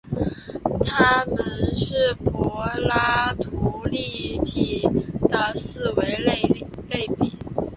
[0.87, 1.37] 它们
[1.75, 3.99] 是柏拉图立
[4.43, 4.81] 体
[5.29, 6.33] 的四维类
[7.05, 7.37] 比。